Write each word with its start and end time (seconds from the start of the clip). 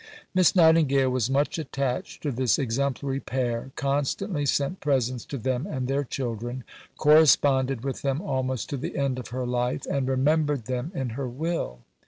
Miss 0.33 0.55
Nightingale 0.55 1.11
was 1.11 1.29
much 1.29 1.59
attached 1.59 2.23
to 2.23 2.31
this 2.31 2.57
exemplary 2.57 3.19
pair, 3.19 3.69
constantly 3.75 4.47
sent 4.47 4.79
presents 4.79 5.25
to 5.25 5.37
them 5.37 5.67
and 5.67 5.87
their 5.87 6.03
children, 6.03 6.63
corresponded 6.97 7.83
with 7.83 8.01
them 8.01 8.19
almost 8.19 8.67
to 8.71 8.77
the 8.77 8.97
end 8.97 9.19
of 9.19 9.27
her 9.27 9.45
life, 9.45 9.85
and 9.85 10.07
remembered 10.07 10.65
them 10.65 10.91
in 10.95 11.09
her 11.09 11.27
Will. 11.27 11.81